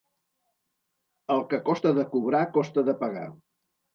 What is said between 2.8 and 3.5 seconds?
de pagar.